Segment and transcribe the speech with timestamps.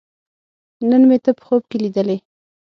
[0.89, 2.17] نن مې ته په خوب کې لیدلې